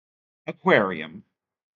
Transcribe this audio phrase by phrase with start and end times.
[0.51, 1.13] Aquarium.